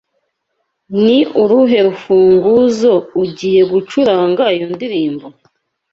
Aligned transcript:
Ni 1.03 1.17
uruhe 1.41 1.77
rufunguzo 1.87 2.93
ugiye 3.21 3.61
gucuranga 3.71 4.43
iyo 4.55 4.67
ndirimbo? 4.75 5.25